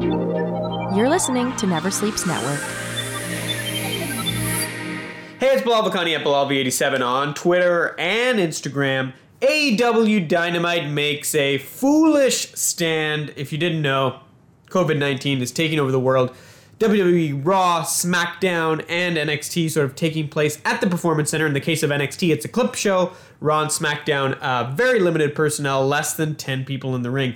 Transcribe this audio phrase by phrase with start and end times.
[0.00, 2.58] You're listening to Never Sleeps Network.
[5.38, 9.12] Hey, it's Bilal Vakani at Bilalv87 on Twitter and Instagram.
[9.42, 13.34] AEW Dynamite makes a foolish stand.
[13.36, 14.20] If you didn't know,
[14.70, 16.34] COVID 19 is taking over the world.
[16.78, 21.46] WWE Raw, SmackDown, and NXT sort of taking place at the Performance Center.
[21.46, 23.12] In the case of NXT, it's a clip show.
[23.38, 27.34] Raw and SmackDown, uh, very limited personnel, less than 10 people in the ring.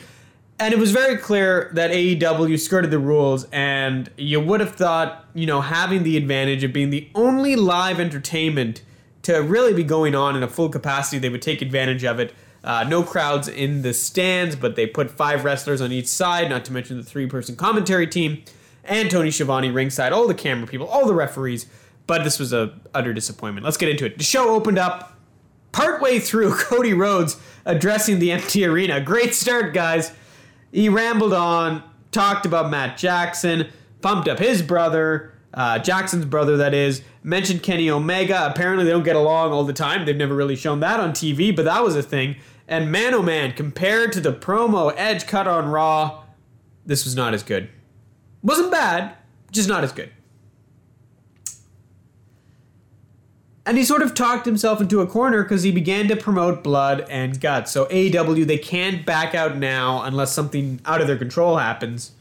[0.59, 5.24] And it was very clear that AEW skirted the rules, and you would have thought,
[5.34, 8.83] you know, having the advantage of being the only live entertainment
[9.23, 12.33] to really be going on in a full capacity, they would take advantage of it.
[12.62, 16.64] Uh, no crowds in the stands, but they put five wrestlers on each side, not
[16.64, 18.42] to mention the three person commentary team,
[18.84, 21.66] and Tony Schiavone ringside, all the camera people, all the referees.
[22.06, 23.64] But this was a utter disappointment.
[23.64, 24.19] Let's get into it.
[24.19, 25.19] The show opened up
[25.73, 29.00] partway through Cody Rhodes addressing the empty arena.
[29.00, 30.12] Great start, guys.
[30.74, 33.69] He rambled on, talked about Matt Jackson,
[34.02, 38.48] pumped up his brother, uh, Jackson's brother, that is, mentioned Kenny Omega.
[38.50, 40.05] Apparently, they don't get along all the time.
[40.05, 42.34] They've never really shown that on TV, but that was a thing.
[42.67, 46.25] And man, oh man, compared to the promo Edge cut on Raw,
[46.84, 47.70] this was not as good.
[48.42, 49.14] Wasn't bad,
[49.52, 50.11] just not as good.
[53.67, 57.07] And he sort of talked himself into a corner because he began to promote blood
[57.09, 57.73] and guts.
[57.73, 62.12] So AEW, they can't back out now unless something out of their control happens.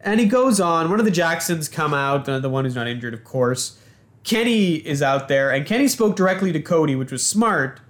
[0.00, 0.88] And he goes on.
[0.88, 3.78] One of the Jacksons come out, uh, the one who's not injured, of course.
[4.24, 7.80] Kenny is out there, and Kenny spoke directly to Cody, which was smart.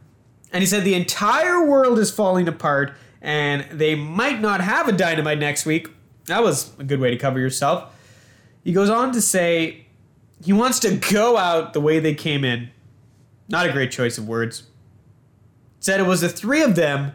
[0.52, 4.92] And he said the entire world is falling apart, and they might not have a
[4.92, 5.88] dynamite next week.
[6.26, 7.94] That was a good way to cover yourself.
[8.64, 9.86] He goes on to say
[10.42, 12.70] he wants to go out the way they came in.
[13.48, 14.64] Not a great choice of words.
[15.80, 17.12] Said it was the three of them,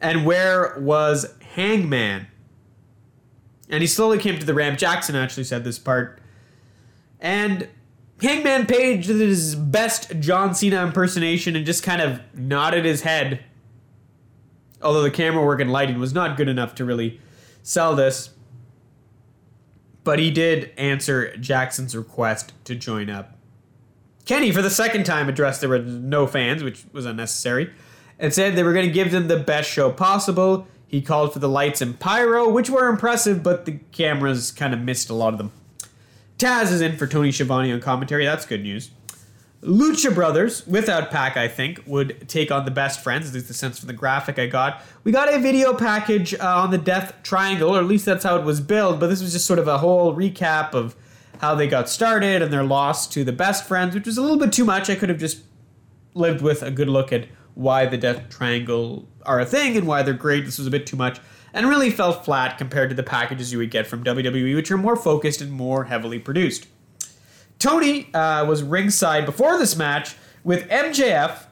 [0.00, 2.28] and where was Hangman?
[3.68, 4.78] And he slowly came to the ramp.
[4.78, 6.20] Jackson actually said this part.
[7.20, 7.68] And
[8.22, 13.44] Hangman Page did his best John Cena impersonation and just kind of nodded his head.
[14.80, 17.20] Although the camera work and lighting was not good enough to really
[17.62, 18.30] sell this.
[20.08, 23.36] But he did answer Jackson's request to join up.
[24.24, 27.70] Kenny, for the second time, addressed there were no fans, which was unnecessary,
[28.18, 30.66] and said they were going to give them the best show possible.
[30.86, 34.80] He called for the lights and pyro, which were impressive, but the cameras kind of
[34.80, 35.52] missed a lot of them.
[36.38, 38.24] Taz is in for Tony Schiavone on commentary.
[38.24, 38.90] That's good news.
[39.62, 43.28] Lucha Brothers, without Pac, I think, would take on the best friends.
[43.28, 44.82] At least the sense from the graphic I got.
[45.02, 48.36] We got a video package uh, on the Death Triangle, or at least that's how
[48.36, 50.94] it was billed, but this was just sort of a whole recap of
[51.40, 54.38] how they got started and their loss to the best friends, which was a little
[54.38, 54.88] bit too much.
[54.88, 55.42] I could have just
[56.14, 60.02] lived with a good look at why the Death Triangle are a thing and why
[60.02, 60.44] they're great.
[60.44, 61.20] This was a bit too much
[61.52, 64.78] and really fell flat compared to the packages you would get from WWE, which are
[64.78, 66.68] more focused and more heavily produced.
[67.58, 70.14] Tony uh, was ringside before this match
[70.44, 71.46] with MJF,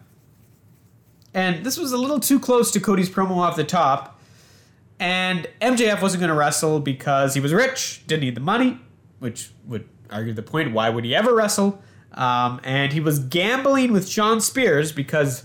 [1.35, 4.21] and this was a little too close to Cody's promo off the top.
[4.99, 8.81] And MJF wasn't going to wrestle because he was rich, didn't need the money,
[9.19, 10.73] which would argue the point.
[10.73, 11.83] Why would he ever wrestle?
[12.13, 15.45] Um, and he was gambling with Shawn Spears because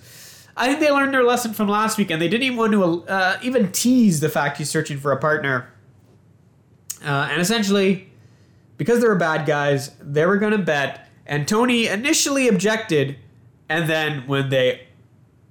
[0.56, 3.12] I think they learned their lesson from last week, and they didn't even want to
[3.12, 5.70] uh, even tease the fact he's searching for a partner.
[7.04, 8.11] Uh, and essentially,
[8.81, 11.08] because they were bad guys, they were going to bet.
[11.28, 13.16] And Tony initially objected,
[13.69, 14.88] and then when they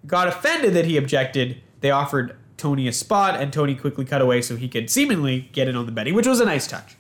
[0.04, 4.42] got offended that he objected, they offered Tony a spot, and Tony quickly cut away
[4.42, 6.96] so he could seemingly get in on the betting, which was a nice touch.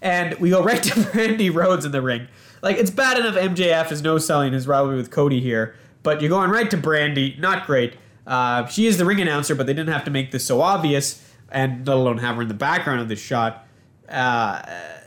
[0.00, 2.28] And we go right to Brandi Rhodes in the ring.
[2.62, 6.30] Like, it's bad enough MJF is no selling his rivalry with Cody here, but you're
[6.30, 7.36] going right to Brandy.
[7.38, 7.98] Not great.
[8.26, 11.30] Uh, she is the ring announcer, but they didn't have to make this so obvious,
[11.50, 13.68] and let alone have her in the background of this shot.
[14.08, 14.62] Uh,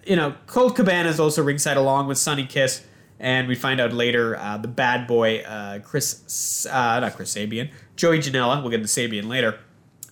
[0.07, 2.84] you know, Colt Cabana is also ringside along with Sunny Kiss,
[3.19, 7.69] and we find out later uh, the bad boy uh, Chris, uh, not Chris Sabian,
[7.95, 8.62] Joey Janela.
[8.62, 9.59] We'll get into Sabian later.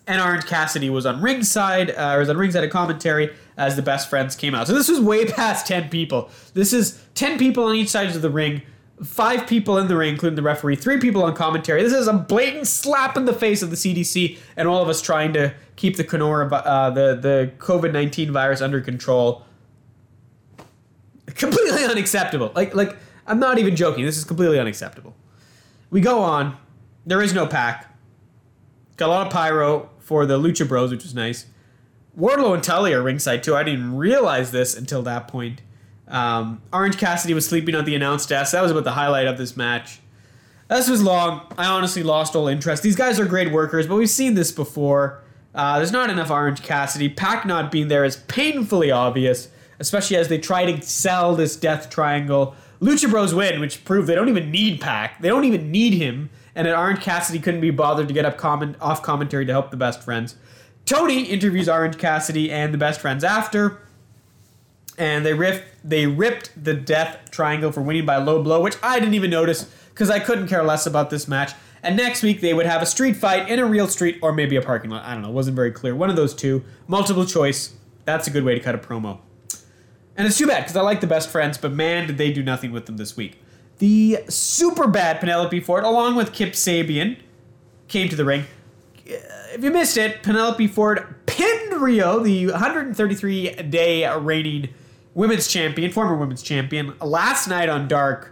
[0.07, 3.81] And Orange Cassidy was on ringside, uh, or was on ringside of commentary as the
[3.81, 4.67] best friends came out.
[4.67, 6.29] So this was way past ten people.
[6.53, 8.61] This is ten people on each side of the ring
[9.03, 11.83] five people in the ring, including the referee, three people on commentary.
[11.83, 15.01] This is a blatant slap in the face of the CDC and all of us
[15.01, 19.45] trying to keep the Conora, uh, the the COVID nineteen virus under control.
[21.27, 22.51] Completely unacceptable.
[22.55, 22.95] Like like
[23.27, 24.05] I'm not even joking.
[24.05, 25.15] This is completely unacceptable.
[25.89, 26.57] We go on.
[27.05, 27.91] There is no Pac.
[28.97, 31.45] Got a lot of pyro for the Lucha Bros, which was nice.
[32.17, 33.55] Wardlow and Tully are ringside too.
[33.55, 35.61] I didn't realize this until that point.
[36.07, 38.51] Um, Orange Cassidy was sleeping on the announce desk.
[38.53, 39.99] That was about the highlight of this match.
[40.69, 41.41] This was long.
[41.57, 42.83] I honestly lost all interest.
[42.83, 45.21] These guys are great workers, but we've seen this before.
[45.53, 47.09] Uh, there's not enough Orange Cassidy.
[47.09, 49.49] Pac not being there is painfully obvious,
[49.79, 52.55] especially as they try to sell this Death Triangle.
[52.81, 55.21] Lucha Bros win, which proved they don't even need Pac.
[55.21, 56.29] They don't even need him.
[56.55, 59.71] And that Orange Cassidy couldn't be bothered to get up comment off commentary to help
[59.71, 60.35] the best friends.
[60.85, 63.79] Tony interviews Orange Cassidy and the best friends after,
[64.97, 68.99] and they riff they ripped the Death Triangle for winning by low blow, which I
[68.99, 71.53] didn't even notice because I couldn't care less about this match.
[71.81, 74.55] And next week they would have a street fight in a real street or maybe
[74.55, 75.03] a parking lot.
[75.05, 75.95] I don't know, It wasn't very clear.
[75.95, 76.63] One of those two.
[76.87, 77.73] Multiple choice.
[78.05, 79.19] That's a good way to cut a promo.
[80.17, 82.41] And it's too bad because I like the best friends, but man, did they do
[82.41, 83.39] nothing with them this week.
[83.79, 87.17] The super bad Penelope Ford, along with Kip Sabian,
[87.87, 88.45] came to the ring.
[89.05, 94.69] If you missed it, Penelope Ford pinned Riho, the 133 day reigning
[95.13, 98.31] women's champion, former women's champion, last night on Dark.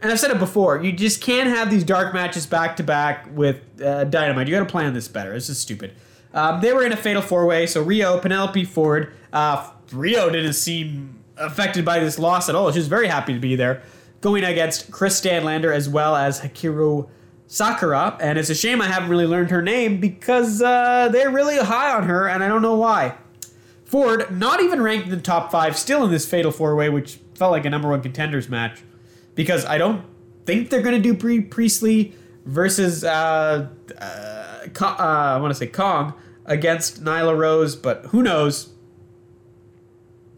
[0.00, 3.28] And I've said it before, you just can't have these dark matches back to back
[3.32, 4.46] with uh, Dynamite.
[4.46, 5.34] You got to plan this better.
[5.34, 5.94] It's just stupid.
[6.32, 9.12] Um, they were in a fatal four way, so Riho, Penelope Ford.
[9.32, 12.70] Uh, Riho didn't seem affected by this loss at all.
[12.72, 13.82] She was very happy to be there,
[14.20, 17.08] going against Kris Statlander as well as Hikaru
[17.46, 18.16] Sakura.
[18.20, 21.92] And it's a shame I haven't really learned her name because uh, they're really high
[21.92, 23.16] on her, and I don't know why.
[23.84, 27.20] Ford, not even ranked in the top five, still in this fatal four way, which
[27.34, 28.82] felt like a number one contenders match.
[29.34, 30.04] Because I don't
[30.44, 32.12] think they're going to do Brie Priestley
[32.44, 33.68] versus, uh,
[33.98, 36.12] uh, uh, I want to say Kong
[36.44, 38.70] against Nyla Rose, but who knows?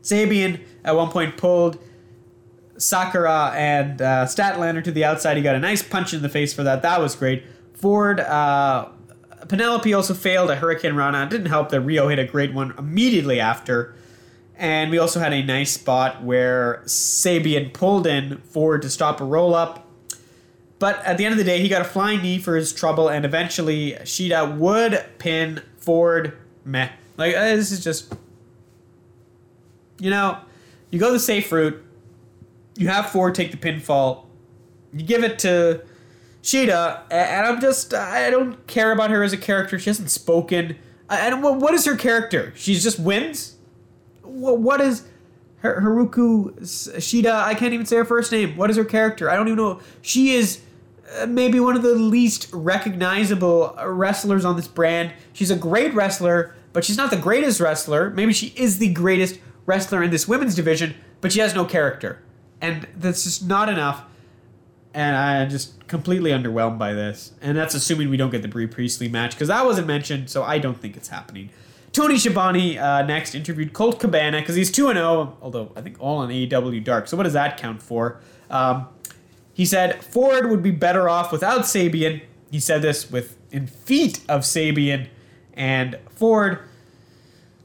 [0.03, 1.79] Sabian at one point pulled
[2.79, 5.37] Sakura and uh, Statlander to the outside.
[5.37, 6.83] He got a nice punch in the face for that.
[6.83, 7.45] That was great.
[7.75, 8.89] Ford, uh,
[9.49, 11.25] Penelope also failed a Hurricane Rana.
[11.25, 13.95] It didn't help that Riho hit a great one immediately after.
[14.57, 19.25] And we also had a nice spot where Sabian pulled in Ford to stop a
[19.25, 19.87] roll up.
[20.79, 23.09] But at the end of the day, he got a flying knee for his trouble,
[23.09, 26.37] and eventually Shida would pin Ford.
[26.65, 26.89] Meh.
[27.17, 28.15] Like, uh, this is just.
[30.01, 30.39] You know,
[30.91, 31.81] you go the safe route,
[32.77, 34.25] you have Ford take the pinfall,
[34.93, 35.83] you give it to
[36.43, 37.93] Shida, and I'm just.
[37.93, 39.79] I don't care about her as a character.
[39.79, 40.77] She hasn't spoken.
[41.09, 42.53] And what is her character?
[42.57, 43.57] She just wins?
[44.31, 45.07] what is
[45.59, 47.33] her, Haruka Shida?
[47.33, 48.57] I can't even say her first name.
[48.57, 49.29] What is her character?
[49.29, 49.81] I don't even know.
[50.03, 50.61] She is
[51.19, 55.13] uh, maybe one of the least recognizable wrestlers on this brand.
[55.33, 58.11] She's a great wrestler, but she's not the greatest wrestler.
[58.11, 62.21] Maybe she is the greatest wrestler in this women's division, but she has no character.
[62.61, 64.03] And that's just not enough.
[64.93, 67.33] And I'm just completely underwhelmed by this.
[67.41, 70.43] And that's assuming we don't get the Brie Priestley match, because that wasn't mentioned, so
[70.43, 71.51] I don't think it's happening.
[71.93, 76.19] Tony Schiavone uh, next interviewed Colt Cabana because he's 2 0, although I think all
[76.19, 77.09] on AEW Dark.
[77.09, 78.21] So what does that count for?
[78.49, 78.89] Um,
[79.53, 82.23] he said Ford would be better off without Sabian.
[82.51, 85.09] He said this with in feet of Sabian
[85.55, 86.61] and Ford.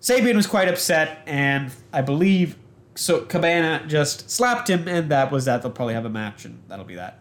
[0.06, 2.58] Sabian was quite upset, and I believe
[2.94, 3.22] so.
[3.22, 5.64] Cabana just slapped him, and that was that.
[5.64, 7.18] They'll probably have a match, and that'll be that.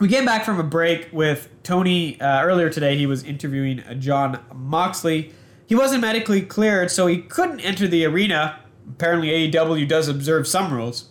[0.00, 2.96] We came back from a break with Tony uh, earlier today.
[2.96, 5.32] He was interviewing John Moxley.
[5.68, 8.58] He wasn't medically cleared, so he couldn't enter the arena.
[8.88, 11.10] Apparently, AEW does observe some rules.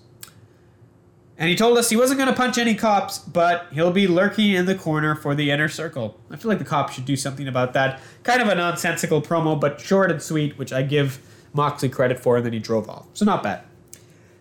[1.38, 4.54] And he told us he wasn't going to punch any cops, but he'll be lurking
[4.54, 6.20] in the corner for the inner circle.
[6.32, 8.02] I feel like the cops should do something about that.
[8.24, 11.20] Kind of a nonsensical promo, but short and sweet, which I give
[11.54, 13.06] Moxley credit for, and then he drove off.
[13.14, 13.64] So not bad.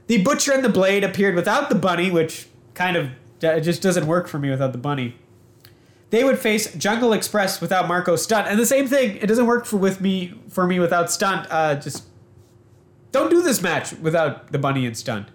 [0.06, 3.10] The Butcher and the Blade appeared without the bunny, which kind of
[3.40, 5.16] just doesn't work for me without the bunny
[6.10, 9.16] they would face Jungle Express without Marko Stunt, and the same thing.
[9.16, 11.46] It doesn't work for with me for me without Stunt.
[11.50, 12.04] Uh, just
[13.12, 15.28] don't do this match without the Bunny and Stunt.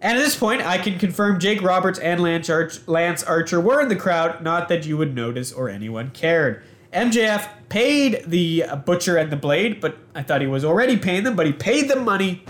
[0.00, 3.80] And at this point, I can confirm Jake Roberts and Lance, Arch- Lance Archer were
[3.80, 4.42] in the crowd.
[4.42, 6.62] Not that you would notice or anyone cared.
[6.92, 11.34] MJF paid the Butcher and the Blade, but I thought he was already paying them.
[11.34, 12.44] But he paid them money.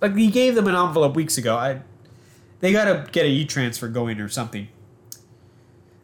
[0.00, 1.56] Like he gave them an envelope weeks ago.
[1.56, 1.82] I,
[2.60, 4.68] they gotta get a e transfer going or something.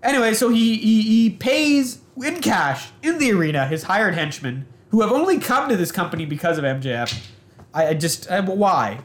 [0.02, 5.00] Anyway, so he, he, he pays in cash in the arena his hired henchmen who
[5.00, 7.26] have only come to this company because of MJF.
[7.72, 9.00] I, I just I, why?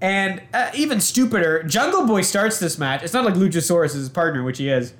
[0.00, 3.02] And uh, even stupider, Jungle Boy starts this match.
[3.02, 4.92] It's not like Luchasaurus is his partner, which he is.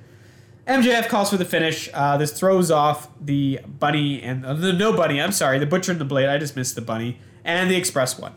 [0.67, 1.89] MJF calls for the finish.
[1.93, 5.21] Uh, this throws off the bunny and uh, the no bunny.
[5.21, 6.27] I'm sorry, the butcher and the blade.
[6.27, 8.33] I just missed the bunny and the express one.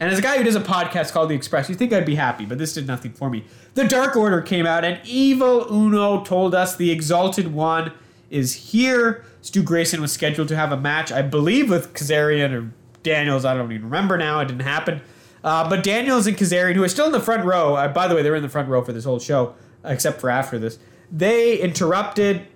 [0.00, 2.16] And as a guy who does a podcast called The Express, you think I'd be
[2.16, 3.44] happy, but this did nothing for me.
[3.74, 7.92] The Dark Order came out, and Evil Uno told us the Exalted One
[8.28, 9.24] is here.
[9.42, 13.44] Stu Grayson was scheduled to have a match, I believe, with Kazarian or Daniels.
[13.44, 14.40] I don't even remember now.
[14.40, 15.00] It didn't happen.
[15.44, 18.14] Uh, but Daniels and Kazarian, who are still in the front row, uh, by the
[18.14, 19.54] way, they're in the front row for this whole show,
[19.84, 20.78] except for after this.
[21.10, 22.46] They interrupted.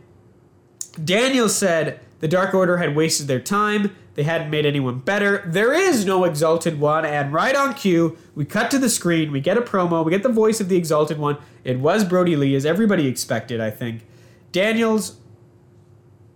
[1.05, 3.95] Daniel said the Dark Order had wasted their time.
[4.15, 5.43] They hadn't made anyone better.
[5.47, 9.41] There is no Exalted One, and right on cue, we cut to the screen, we
[9.41, 11.37] get a promo, we get the voice of the Exalted One.
[11.65, 14.07] It was Brodie Lee, as everybody expected, I think.
[14.53, 15.19] Daniels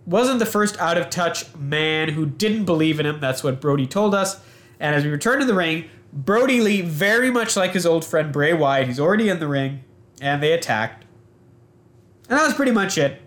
[0.05, 3.19] wasn't the first out of touch man who didn't believe in him.
[3.19, 4.41] That's what Brodie told us.
[4.79, 8.33] And as we return to the ring, Brodie Lee, very much like his old friend
[8.33, 9.83] Bray Wyatt, he's already in the ring,
[10.19, 11.05] and they attacked.
[12.29, 13.21] And that was pretty much it.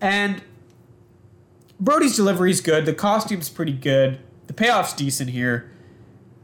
[0.00, 0.42] And
[1.78, 2.86] Brodie's delivery's good.
[2.86, 4.18] The costume's pretty good.
[4.46, 5.70] The payoff's decent here.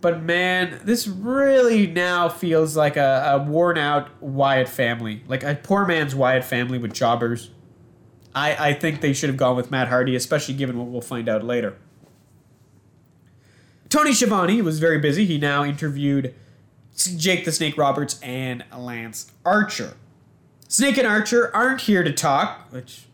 [0.00, 5.22] But man, this really now feels like a, a worn out Wyatt family.
[5.26, 7.50] Like a poor man's Wyatt family with jobbers.
[8.38, 11.28] I, I think they should have gone with Matt Hardy, especially given what we'll find
[11.28, 11.76] out later.
[13.88, 15.24] Tony Schiavone was very busy.
[15.24, 16.34] He now interviewed
[16.96, 19.96] Jake the Snake Roberts and Lance Archer.
[20.68, 23.06] Snake and Archer aren't here to talk, which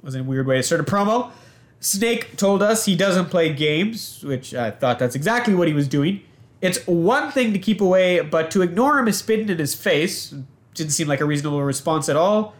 [0.00, 1.32] was a weird way to start a promo.
[1.80, 5.86] Snake told us he doesn't play games, which I thought that's exactly what he was
[5.86, 6.22] doing.
[6.62, 10.34] It's one thing to keep away, but to ignore him is spitting in his face.
[10.72, 12.54] Didn't seem like a reasonable response at all.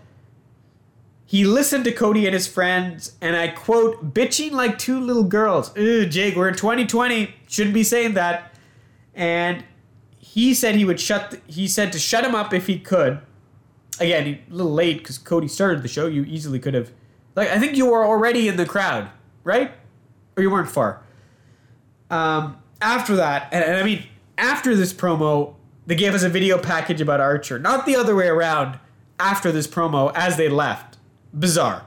[1.31, 5.71] He listened to Cody and his friends, and I quote, bitching like two little girls.
[5.77, 7.33] Ew, Jake, we're in 2020.
[7.47, 8.53] Shouldn't be saying that.
[9.15, 9.63] And
[10.19, 11.31] he said he would shut.
[11.31, 13.21] The, he said to shut him up if he could.
[14.01, 16.09] Again, a little late because Cody started the show.
[16.09, 16.91] You easily could have
[17.37, 19.09] like I think you were already in the crowd,
[19.45, 19.71] right?
[20.37, 21.01] Or you weren't far.
[22.11, 24.03] Um, after that, and, and I mean
[24.37, 25.55] after this promo,
[25.87, 28.81] they gave us a video package about Archer, not the other way around.
[29.21, 30.90] After this promo, as they left,
[31.33, 31.85] bizarre.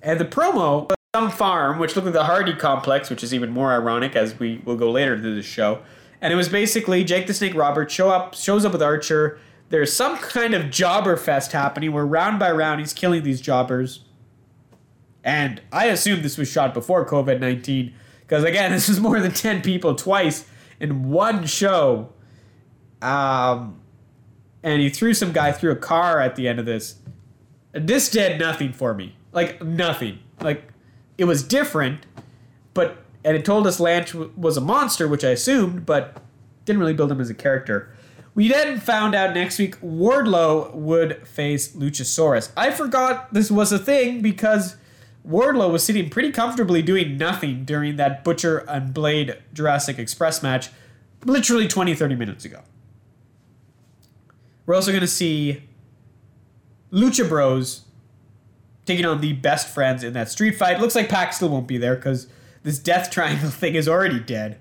[0.00, 3.72] And the promo, some farm, which looked like the Hardy complex, which is even more
[3.72, 5.82] ironic as we will go later through the show.
[6.20, 9.38] And it was basically Jake the Snake Roberts show up, shows up with Archer.
[9.68, 14.04] There's some kind of jobber fest happening where round by round he's killing these jobbers.
[15.24, 19.32] And I assume this was shot before COVID 19, because again, this was more than
[19.32, 20.46] 10 people twice
[20.80, 22.12] in one show.
[23.00, 23.80] Um,
[24.62, 26.96] and he threw some guy through a car at the end of this.
[27.72, 29.16] This did nothing for me.
[29.32, 30.18] Like, nothing.
[30.40, 30.72] Like,
[31.16, 32.06] it was different,
[32.74, 36.22] but, and it told us Lance was a monster, which I assumed, but
[36.64, 37.94] didn't really build him as a character.
[38.34, 42.50] We then found out next week Wardlow would face Luchasaurus.
[42.56, 44.76] I forgot this was a thing because
[45.28, 50.70] Wardlow was sitting pretty comfortably doing nothing during that Butcher and Blade Jurassic Express match
[51.24, 52.62] literally 20, 30 minutes ago.
[54.66, 55.62] We're also going to see
[56.92, 57.82] Lucha Bros
[58.84, 60.80] taking on the best friends in that street fight.
[60.80, 62.26] Looks like Pac still won't be there because
[62.62, 64.58] this Death Triangle thing is already dead.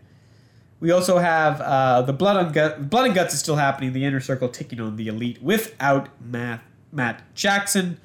[0.79, 3.93] We also have uh, the Blood, on Gut- Blood and Guts is still happening.
[3.93, 6.61] The Inner Circle taking on the Elite without Matt,
[6.91, 7.99] Matt Jackson.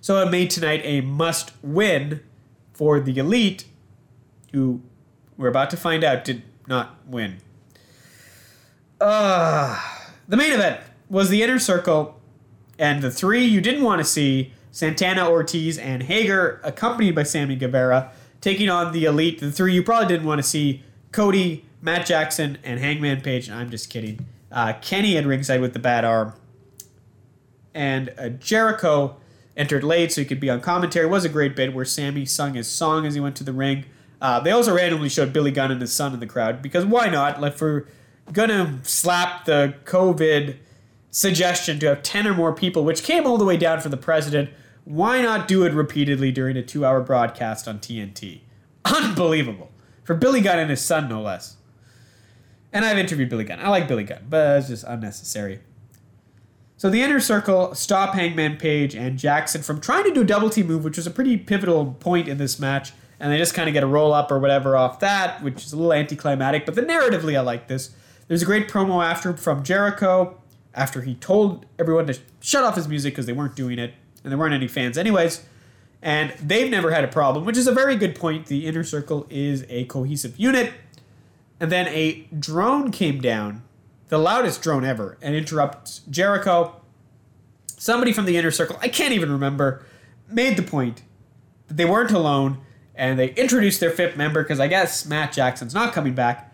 [0.00, 2.20] So it made tonight a must win
[2.72, 3.66] for the Elite,
[4.52, 4.82] who
[5.36, 7.36] we're about to find out did not win.
[9.00, 9.80] Uh,
[10.26, 12.15] the main event was the Inner Circle
[12.78, 17.56] and the three you didn't want to see Santana, Ortiz, and Hager, accompanied by Sammy
[17.56, 19.40] Guevara, taking on the Elite.
[19.40, 23.48] The three you probably didn't want to see Cody, Matt Jackson, and Hangman Page.
[23.48, 24.26] I'm just kidding.
[24.52, 26.34] Uh, Kenny at ringside with the bad arm.
[27.74, 29.16] And uh, Jericho
[29.56, 31.06] entered late so he could be on commentary.
[31.06, 33.52] It was a great bit where Sammy sung his song as he went to the
[33.52, 33.86] ring.
[34.20, 37.08] Uh, they also randomly showed Billy Gunn and his son in the crowd because why
[37.08, 37.40] not?
[37.40, 37.86] Like for
[38.32, 40.56] gonna slap the COVID
[41.10, 43.96] suggestion to have ten or more people, which came all the way down for the
[43.96, 44.50] president.
[44.84, 48.40] Why not do it repeatedly during a two-hour broadcast on TNT?
[48.84, 49.70] Unbelievable
[50.04, 51.56] for Billy Gunn and his son, no less.
[52.72, 53.58] And I've interviewed Billy Gunn.
[53.60, 55.60] I like Billy Gunn, but it's just unnecessary.
[56.76, 60.50] So the inner circle stop Hangman Page and Jackson from trying to do a double
[60.50, 62.92] team move, which was a pretty pivotal point in this match.
[63.18, 65.72] And they just kind of get a roll up or whatever off that, which is
[65.72, 66.66] a little anticlimactic.
[66.66, 67.90] But the narratively, I like this.
[68.28, 70.38] There's a great promo after from Jericho
[70.76, 74.30] after he told everyone to shut off his music because they weren't doing it and
[74.30, 75.44] there weren't any fans, anyways.
[76.02, 78.46] And they've never had a problem, which is a very good point.
[78.46, 80.72] The inner circle is a cohesive unit.
[81.58, 83.62] And then a drone came down
[84.08, 86.80] the loudest drone ever, and interrupts Jericho.
[87.66, 89.84] Somebody from the inner circle, I can't even remember,
[90.28, 91.02] made the point
[91.68, 92.58] that they weren't alone,
[92.94, 96.52] and they introduced their fifth member because I guess Matt Jackson's not coming back.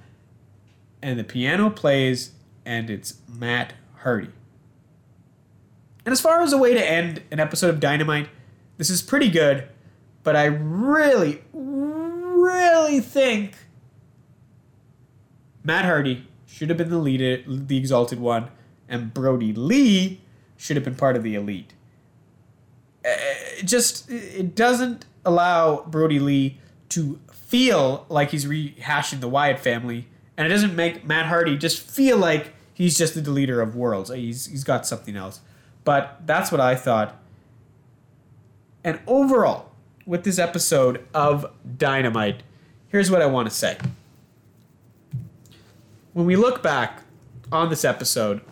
[1.02, 2.32] And the piano plays,
[2.64, 4.30] and it's Matt Hardy.
[6.04, 8.28] And as far as a way to end an episode of Dynamite,
[8.76, 9.68] this is pretty good,
[10.22, 13.54] but I really, really think
[15.62, 18.50] Matt Hardy should have been the lead, the exalted one,
[18.88, 20.20] and Brodie Lee
[20.56, 21.74] should have been part of the elite.
[23.04, 26.58] it just it doesn't allow Brodie Lee
[26.90, 31.80] to feel like he's rehashing the Wyatt family, and it doesn't make Matt Hardy just
[31.80, 34.10] feel like he's just the deleter of worlds.
[34.10, 35.40] Uh, he's he's got something else.
[35.84, 37.20] But that's what I thought.
[38.84, 39.72] And overall,
[40.06, 41.46] with this episode of
[41.78, 42.42] Dynamite,
[42.88, 43.78] here's what I want to say.
[46.12, 47.02] When we look back
[47.50, 48.42] on this episode,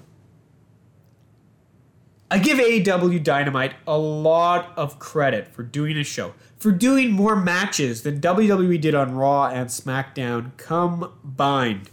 [2.30, 7.34] I give AEW Dynamite a lot of credit for doing a show, for doing more
[7.34, 11.90] matches than WWE did on Raw and SmackDown combined.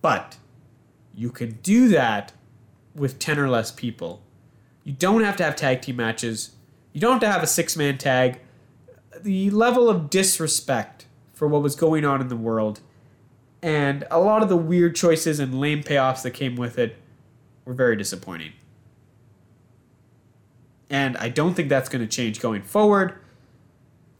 [0.00, 0.38] But
[1.16, 2.32] you can do that
[2.94, 4.22] with 10 or less people.
[4.84, 6.50] You don't have to have tag team matches.
[6.92, 8.38] You don't have to have a six man tag.
[9.20, 12.80] The level of disrespect for what was going on in the world
[13.66, 16.96] and a lot of the weird choices and lame payoffs that came with it
[17.64, 18.52] were very disappointing.
[20.88, 23.14] And I don't think that's going to change going forward.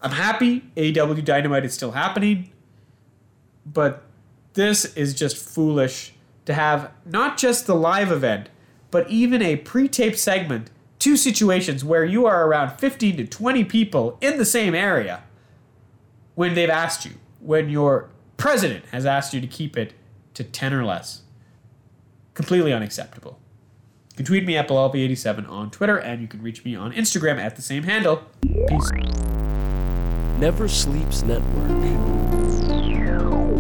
[0.01, 2.51] I'm happy AEW Dynamite is still happening,
[3.65, 4.03] but
[4.55, 6.13] this is just foolish
[6.47, 8.49] to have not just the live event,
[8.91, 13.65] but even a pre taped segment, two situations where you are around 15 to 20
[13.65, 15.23] people in the same area
[16.35, 19.93] when they've asked you, when your president has asked you to keep it
[20.35, 21.23] to 10 or less.
[22.35, 23.39] Completely unacceptable.
[24.13, 27.39] You can tweet me at Bilalv87 on Twitter, and you can reach me on Instagram
[27.39, 28.23] at the same handle.
[28.43, 28.91] Peace.
[30.39, 32.66] Never Sleeps Network.